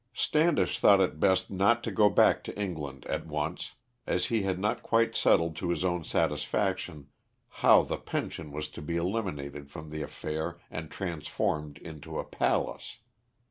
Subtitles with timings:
[0.15, 3.75] Standish thought it best not to go back to England at once,
[4.07, 7.09] as he had not quite settled to his own satisfaction
[7.61, 12.97] how the pension was to be eliminated from the affair and transformed into a palace.